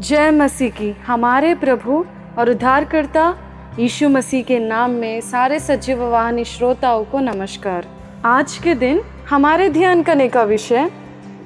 जय 0.00 0.30
मसीह 0.30 0.70
की। 0.70 0.96
हमारे 1.06 1.54
प्रभु 1.54 2.06
और 2.38 2.50
उद्धारकर्ता 2.50 3.38
यीशु 3.78 4.08
मसीह 4.08 4.42
के 4.42 4.58
नाम 4.58 4.90
में 4.90 5.20
सारे 5.20 5.60
सजीव 5.60 6.04
वाहनी 6.04 6.44
श्रोताओं 6.44 7.04
को 7.04 7.18
नमस्कार। 7.18 7.86
आज 8.24 8.58
के 8.58 8.74
दिन 8.74 9.00
हमारे 9.30 9.68
ध्यान 9.68 10.02
करने 10.02 10.28
का 10.28 10.42
विषय, 10.42 10.90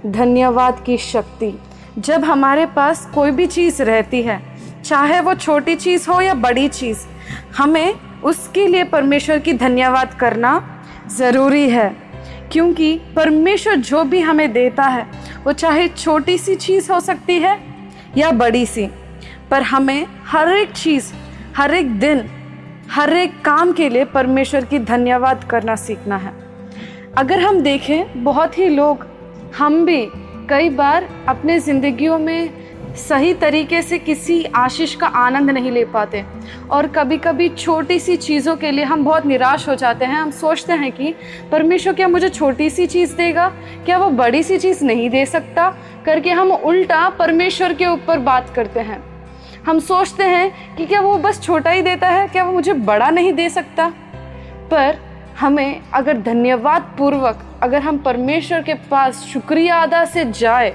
धन्यवाद 0.06 0.82
की 0.86 0.98
शक्ति। 0.98 1.58
जब 1.98 2.24
हमारे 2.24 2.66
पास 2.66 3.10
कोई 3.14 3.30
भी 3.30 3.46
चीज़ 3.46 3.82
रहती 3.82 4.22
है, 4.22 4.42
चाहे 4.84 5.20
वो 5.20 5.34
छोटी 5.34 5.76
चीज़ 5.76 6.10
हो 6.10 6.20
या 6.20 6.34
बड़ी 6.34 6.68
चीज़, 6.68 6.98
हमें 7.58 7.94
उसके 8.24 8.66
लिए 8.66 8.84
परमेश्वर 8.84 9.38
की 9.38 9.52
धन्यवाद 9.52 10.14
करना 10.14 10.84
ज़रूरी 11.16 11.68
है। 11.70 11.96
क्योंकि 12.52 13.00
परमेश्वर 13.16 13.76
जो 13.76 14.04
भी 14.04 14.20
हमें 14.20 14.52
देता 14.52 14.82
है, 14.82 15.06
वो 15.44 15.52
चाहे 15.52 15.88
छोटी 15.88 16.38
सी 16.38 16.54
चीज़ 16.54 16.92
हो 16.92 17.00
सकती 17.00 17.38
है 17.38 17.73
या 18.16 18.30
बड़ी 18.30 18.64
सी, 18.66 18.86
पर 19.50 19.62
हमें 19.62 20.06
हर 20.26 20.48
एक 20.48 20.72
चीज़, 20.72 21.12
हर 21.56 21.74
एक 21.74 21.98
दिन, 22.00 22.24
हर 22.90 23.12
एक 23.12 23.40
काम 23.44 23.72
के 23.72 23.88
लिए 23.88 24.04
परमेश्वर 24.04 24.64
की 24.64 24.78
धन्यवाद 24.78 25.44
करना 25.44 25.76
सीखना 25.76 26.16
है। 26.16 26.32
अगर 27.16 27.40
हम 27.40 27.60
देखें, 27.60 28.24
बहुत 28.24 28.58
ही 28.58 28.68
लोग, 28.68 29.06
हम 29.58 29.84
भी 29.84 30.06
कई 30.50 30.68
बार 30.70 31.08
अपने 31.28 31.58
ज़िंदगियों 31.58 32.18
में 32.18 32.63
सही 32.96 33.34
तरीके 33.34 33.82
से 33.82 33.98
किसी 33.98 34.44
आशीष 34.44 34.94
का 34.94 35.06
आनंद 35.06 35.50
नहीं 35.50 35.70
ले 35.70 35.84
पाते। 35.84 36.24
और 36.70 36.86
कभी 36.86 37.16
कभी 37.16 37.48
छोटी 37.48 37.98
सी 37.98 38.16
चीज़ों 38.16 38.56
के 38.56 38.70
लिए 38.70 38.84
हम 38.84 39.04
बहुत 39.04 39.26
निराश 39.26 39.68
हो 39.68 39.74
जाते 39.74 40.04
हैं। 40.04 40.14
हम 40.14 40.30
सोचते 40.30 40.72
हैं 40.72 40.92
कि 40.92 41.14
परमेश्वर 41.52 41.92
क्या 41.92 42.08
मुझे 42.08 42.28
छोटी 42.28 42.70
सी 42.70 42.86
चीज़ 42.86 43.16
देगा? 43.16 43.48
क्या 43.84 43.98
वो 43.98 44.10
बड़ी 44.10 44.42
सी 44.42 44.58
चीज़ 44.58 44.84
नहीं 44.84 45.10
दे 45.10 45.26
सकता? 45.26 45.74
करके 46.06 46.30
हम 46.30 46.52
उल्टा 46.52 47.08
परमेश्वर 47.08 47.74
के 47.74 47.86
ऊपर 47.86 48.18
बात 48.18 48.50
करते 48.50 48.80
हैं। 48.80 49.04
हम 49.66 49.78
सोचते 49.78 50.24
हैं 50.24 50.76
कि 50.76 50.86
क्या 50.86 51.00
वो 51.00 51.18
बस 51.18 51.42
छोटा 51.42 51.70
ही 51.70 51.82
देता 51.82 52.08
है? 52.08 52.28
क्या 52.28 52.44
वो 52.44 52.52
मुझे 52.52 52.72
बड़ा 52.72 53.10
नहीं 53.10 53.32
दे 53.32 53.48
सकता? 53.48 53.92
पर 54.70 54.98
हमें 55.40 55.80
अगर 55.94 56.16
धन्यवाद 56.16 56.94
पूर्वक 56.98 57.44
अगर 57.62 57.82
हम 57.82 57.98
परमेश्वर 57.98 58.62
के 58.62 58.74
पास 58.74 59.14
शुक्रिया 59.14 59.76
अदा 59.76 60.04
से 60.04 60.24
जाए 60.24 60.74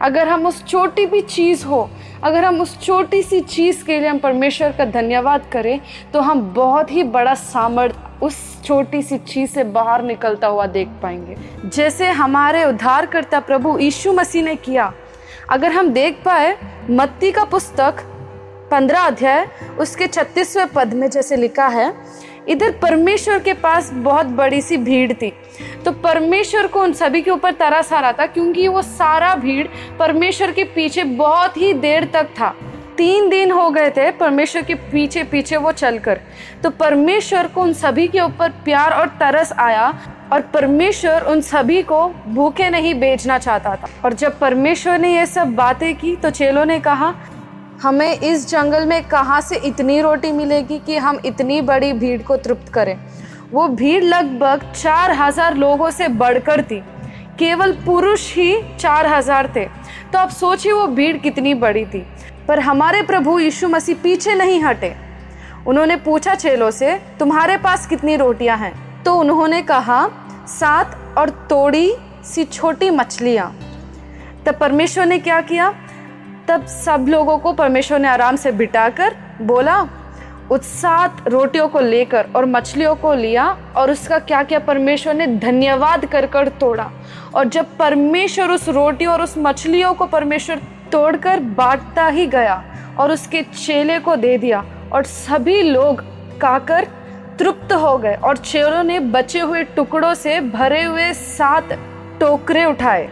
अगर 0.00 0.28
हम 0.28 0.46
उस 0.46 0.64
छोटी 0.66 1.06
भी 1.06 1.20
चीज़ 1.20 1.64
हो, 1.66 1.88
अगर 2.24 2.44
हम 2.44 2.60
उस 2.60 2.78
छोटी 2.80 3.22
सी 3.22 3.40
चीज़ 3.40 3.84
के 3.84 3.98
लिए 4.00 4.08
हम 4.08 4.18
परमेश्वर 4.18 4.72
का 4.72 4.84
धन्यवाद 4.84 5.46
करें 5.52 5.80
तो 6.12 6.20
हम 6.20 6.40
बहुत 6.54 6.90
ही 6.90 7.02
बड़ा 7.04 7.34
सामर्थ्य 7.34 8.10
उस 8.22 8.62
छोटी 8.64 9.02
सी 9.02 9.18
चीज़ 9.18 9.50
से 9.50 9.64
बाहर 9.64 10.02
निकलता 10.02 10.46
हुआ 10.46 10.66
देख 10.66 10.88
पाएँगे। 11.02 11.36
जैसे 11.66 12.08
हमारे 12.08 12.64
उद्धारकर्ता 12.64 13.40
प्रभु 13.40 13.78
यीशु 13.78 14.12
मसीह 14.12 14.42
ने 14.42 14.54
किया। 14.56 14.92
अगर 15.50 15.72
हम 15.72 15.88
देख 15.88 16.22
पाए, 16.24 16.56
मत्ती 16.90 17.30
का 17.32 17.44
पुस्तक, 17.44 18.02
पंद्रह 18.70 19.00
अध्याय, 19.00 19.46
उसके 19.78 20.06
छत्तीसवें 20.06 20.68
पद 20.68 20.92
में 20.94 21.08
जैसे 21.10 21.36
लिखा 21.36 21.66
है 21.66 21.92
इधर 22.48 22.70
परमेश्वर 22.72 23.38
के 23.38 23.52
पास 23.54 23.90
बहुत 23.94 24.26
बड़ी 24.28 24.60
सी 24.60 24.76
भीड़ 24.76 25.12
थी। 25.12 25.32
तो 25.84 25.92
परमेश्वर 25.92 26.66
को 26.66 26.82
उन 26.82 26.92
सभी 26.92 27.22
के 27.22 27.30
ऊपर 27.30 27.52
तरस 27.52 27.92
आ 27.92 28.00
रहा 28.00 28.12
था, 28.12 28.26
क्योंकि 28.26 28.68
वो 28.68 28.82
सारा 28.82 29.34
भीड़ 29.34 29.66
परमेश्वर 29.98 30.52
के 30.52 30.64
पीछे 30.64 31.04
बहुत 31.04 31.56
ही 31.56 31.72
देर 31.74 32.04
तक 32.04 32.28
था। 32.40 32.54
तीन 32.96 33.28
दिन 33.28 33.50
हो 33.50 33.68
गए 33.70 33.90
थे 33.90 34.10
परमेश्वर 34.10 34.62
के 34.62 34.74
पीछे 34.74 35.22
पीछे 35.24 35.56
वो 35.56 35.72
चलकर। 35.72 36.20
तो 36.62 36.70
परमेश्वर 36.70 37.46
को 37.46 37.62
उन 37.62 37.72
सभी 37.72 38.06
के 38.08 38.20
ऊपर 38.20 38.48
प्यार 38.64 38.92
और 38.92 39.08
तरस 39.20 39.52
आया 39.52 39.86
और 40.32 40.40
परमेश्वर 40.54 41.22
उन 41.22 41.40
सभी 41.40 41.82
को 41.82 42.06
भूखे 42.28 42.68
नहीं 42.70 42.94
बेचना 42.94 43.38
चाहता 43.38 43.74
था। 43.76 43.88
और 44.04 44.12
जब 44.12 44.38
परमेश्वर 44.38 44.98
ने 44.98 45.14
ये 45.16 45.26
सब 45.26 45.54
बातें 45.54 45.94
की 45.96 46.14
तो 46.16 46.30
चेलों 46.30 46.64
ने 46.64 46.78
कहा 46.80 47.14
हमें 47.82 48.18
इस 48.20 48.48
जंगल 48.48 48.86
में 48.86 49.02
कहाँ 49.08 49.40
से 49.40 49.56
इतनी 49.56 50.00
रोटी 50.00 50.30
मिलेगी 50.32 50.78
कि 50.78 50.96
हम 50.96 51.18
इतनी 51.24 51.60
बड़ी 51.60 51.92
भीड़ 51.92 52.22
को 52.22 52.36
तृप्त 52.36 52.68
करें? 52.68 52.96
वो 53.52 53.66
भीड़ 53.68 54.04
लगभग 54.04 54.72
चार 54.72 55.12
हज़ार 55.12 55.56
लोगों 55.56 55.90
से 55.90 56.08
बढ़कर 56.08 56.62
थी। 56.62 56.80
केवल 57.38 57.72
पुरुष 57.72 58.34
ही 58.34 58.62
चार 58.78 59.06
हज़ार 59.06 59.52
थे। 59.56 59.64
तो 60.12 60.18
अब 60.18 60.28
सोचिए 60.28 60.72
वो 60.72 60.86
भीड़ 60.86 61.16
कितनी 61.16 61.54
बड़ी 61.54 61.84
थी। 61.84 62.06
पर 62.48 62.60
हमारे 62.60 63.02
प्रभु 63.02 63.38
यीशु 63.38 63.68
मसीह 63.68 63.96
पीछे 64.02 64.34
नहीं 64.34 64.62
हटे। 64.62 64.94
उन्होंने 65.66 65.96
पूछा 65.96 66.34
चेलों 66.34 66.70
से, 66.70 66.96
तुम्हारे 67.18 67.56
पास 67.56 67.86
कितनी 67.86 68.16
रोटियाँ 68.16 68.58
हैं? 68.58 68.72
तो 69.02 69.14
उन्होंने 69.14 69.62
कहा, 69.62 70.06
सात 70.48 71.14
और 71.18 71.30
तोड़ी 71.30 71.94
सी 72.24 72.44
छोटी 72.44 72.90
मछलियाँ। 72.90 73.54
तब 74.46 74.58
परमेश्वर 74.58 75.06
ने 75.06 75.18
क्या 75.18 75.40
किया? 75.40 75.74
तब 76.48 76.66
सब 76.66 77.06
लोगों 77.08 77.38
को 77.38 77.52
परमेश्वर 77.52 77.98
ने 77.98 78.08
आराम 78.08 78.36
से 78.36 78.52
बिठाकर 78.52 79.16
बोला 79.42 79.88
उत्साह 80.50 81.06
रोटियों 81.28 81.68
को 81.68 81.80
लेकर 81.80 82.26
और 82.36 82.46
मछलियों 82.46 82.94
को 82.94 83.14
लिया 83.14 83.56
और 83.76 83.90
उसका 83.90 84.18
क्या 84.18 84.42
क्या 84.42 84.58
परमेश्वर 84.58 85.14
ने 85.14 85.26
धन्यवाद 85.26 86.06
कर 86.06 86.26
कर 86.26 86.48
तोड़ा। 86.48 86.90
और 87.34 87.48
जब 87.48 87.76
परमेश्वर 87.76 88.50
उस 88.50 88.68
रोटी 88.68 89.06
और 89.06 89.22
उस 89.22 89.34
मछलियों 89.38 89.94
को 89.94 90.06
परमेश्वर 90.06 90.60
तोड़कर 90.92 91.40
बांटता 91.40 92.06
ही 92.06 92.26
गया 92.26 92.64
और 92.98 93.12
उसके 93.12 93.42
चेले 93.42 93.98
को 93.98 94.16
दे 94.16 94.38
दिया 94.38 94.64
और 94.92 95.02
सभी 95.02 95.62
लोग 95.62 96.00
काकर 96.38 96.86
तृप्त 97.38 97.72
हो 97.72 97.98
गए 97.98 98.14
और 98.14 98.36
चेलों 98.36 98.82
ने 98.82 99.00
बचे 99.00 99.40
हुए 99.40 99.62
टुकड़ों 99.64 100.14
से 100.14 100.40
भरे 100.40 100.82
हुए 100.82 101.12
सात 101.12 101.72
टोकरे 102.20 102.64
उठाए। 102.64 103.08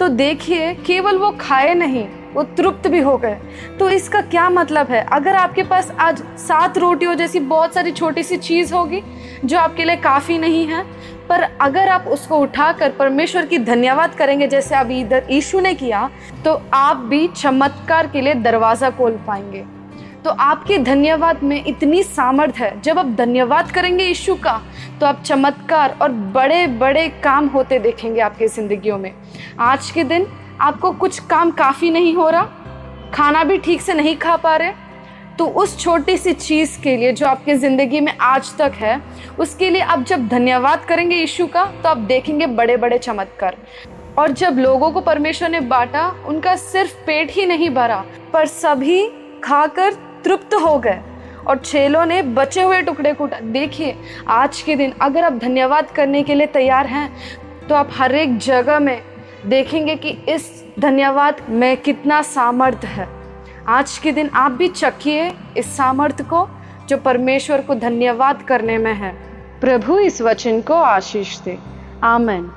तो 0.00 0.08
देखिए, 0.08 0.74
केवल 0.74 1.18
वो 1.18 1.30
खाए 1.40 1.74
नहीं 1.74 2.08
वो 2.36 2.42
तृप्त 2.56 2.88
भी 2.88 3.00
हो 3.00 3.16
गए। 3.16 3.36
तो 3.78 3.88
इसका 3.90 4.20
क्या 4.22 4.48
मतलब 4.50 4.90
है? 4.90 5.04
अगर 5.12 5.36
आपके 5.36 5.62
पास 5.64 5.90
आज 6.00 6.22
सात 6.38 6.78
रोटियों 6.78 7.14
जैसी 7.14 7.40
बहुत 7.40 7.74
सारी 7.74 7.92
छोटी 7.92 8.22
सी 8.22 8.36
चीज़ 8.38 8.74
होगी, 8.74 9.02
जो 9.44 9.58
आपके 9.58 9.84
लिए 9.84 9.96
काफ़ी 9.98 10.38
नहीं 10.38 10.66
है, 10.66 10.82
पर 11.28 11.42
अगर 11.60 11.88
आप 11.88 12.04
उसको 12.08 12.38
उठाकर 12.38 12.90
परमेश्वर 12.90 13.46
की 13.46 13.58
धन्यवाद 13.60 14.14
करेंगे, 14.14 14.46
जैसे 14.48 14.74
अभी 14.74 15.00
इधर 15.00 15.26
ईशु 15.30 15.60
ने 15.60 15.74
किया 15.74 16.10
तो 16.44 16.60
आप 16.74 16.96
भी 17.06 17.26
चमत्कार 17.28 18.06
के 18.06 18.20
लिए 18.20 18.34
दरवाज़ा 18.36 18.90
खोल 18.90 19.16
पाएँगे। 19.26 19.64
तो 20.24 20.30
आपके 20.32 20.78
धन्यवाद 20.78 21.42
में 21.42 21.64
इतनी 21.64 22.02
सामर्थ 22.02 22.56
है। 22.56 22.70
जब 22.82 22.98
आप 22.98 23.06
धन्यवाद 23.16 23.70
करेंगे 23.70 24.04
यीशु 24.04 24.34
का 24.36 24.60
तो 25.00 25.06
आप 25.06 25.22
चमत्कार 25.22 25.96
और 26.02 26.12
बड़े 26.34 26.66
बड़े 26.78 27.08
काम 27.24 27.46
होते 27.48 27.78
देखेंगे 27.78 28.20
आपके 28.20 28.48
ज़िंदगियों 28.48 28.98
में। 28.98 29.12
आज 29.60 29.90
के 29.90 30.04
दिन 30.04 30.26
आपको 30.60 30.90
कुछ 30.92 31.18
काम 31.20 31.50
काफ़ी 31.52 31.90
नहीं 31.90 32.14
हो 32.14 32.28
रहा, 32.30 32.42
खाना 33.14 33.44
भी 33.44 33.58
ठीक 33.58 33.80
से 33.80 33.94
नहीं 33.94 34.16
खा 34.16 34.36
पा 34.36 34.56
रहे 34.56 34.72
तो 35.38 35.46
उस 35.54 35.78
छोटी 35.78 36.16
सी 36.16 36.32
चीज़ 36.32 36.78
के 36.82 36.96
लिए 36.96 37.12
जो 37.12 37.26
आपकी 37.26 37.54
ज़िंदगी 37.54 38.00
में 38.00 38.12
आज 38.18 38.54
तक 38.58 38.72
है, 38.74 39.00
उसके 39.38 39.70
लिए 39.70 39.80
आप 39.82 40.02
जब 40.04 40.26
धन्यवाद 40.28 40.84
करेंगे 40.84 41.16
यीशु 41.16 41.46
का 41.46 41.64
तो 41.82 41.88
आप 41.88 41.96
देखेंगे 42.06 42.46
बड़े 42.48 42.76
बड़े 42.76 42.98
चमत्कार। 42.98 43.56
और 44.18 44.32
जब 44.32 44.58
लोगों 44.58 44.90
को 44.90 45.00
परमेश्वर 45.00 45.48
ने 45.48 45.60
बांटा, 45.62 46.08
उनका 46.26 46.54
सिर्फ़ 46.56 46.94
पेट 47.06 47.30
ही 47.30 47.44
नहीं 47.46 47.68
भरा, 47.70 48.04
पर 48.32 48.46
सभी 48.46 49.06
खाकर 49.44 49.92
तृप्त 50.24 50.54
हो 50.56 50.78
गए, 50.78 51.00
और 51.46 51.58
छेलों 51.58 52.04
ने 52.06 52.22
बचे 52.22 52.62
हुए 52.62 52.80
टुकड़े 52.82 53.12
को 53.12 53.26
देखिए, 53.26 53.96
आज 54.28 54.62
के 54.62 54.76
दिन 54.76 54.92
अगर 55.02 55.24
आप 55.24 55.32
धन्यवाद 55.34 55.90
करने 55.90 56.22
के 56.22 56.34
लिए 56.34 56.46
तैयार 56.48 56.86
हैं 56.86 57.10
तो 57.68 57.74
आप 57.74 57.90
हर 57.92 58.14
एक 58.14 58.38
जगह 58.38 58.78
में 58.80 59.00
देखेंगे 59.46 59.96
कि 59.96 60.08
इस 60.08 60.64
धन्यवाद 60.78 61.36
में 61.48 61.76
कितना 61.76 62.22
सामर्थ्य 62.22 62.86
है। 62.86 63.08
आज 63.68 63.98
के 63.98 64.12
दिन 64.12 64.30
आप 64.34 64.52
भी 64.52 64.68
चखिए 64.68 65.32
इस 65.56 65.76
सामर्थ्य 65.76 66.24
को, 66.24 66.48
जो 66.88 66.96
परमेश्वर 66.96 67.60
को 67.60 67.74
धन्यवाद 67.74 68.42
करने 68.42 68.78
में 68.78 68.94
है। 68.94 69.12
प्रभु 69.60 69.98
इस 69.98 70.22
वचन 70.22 70.60
को 70.60 70.74
आशीष 70.74 71.40
दे। 71.40 71.58
आमेन। 72.02 72.52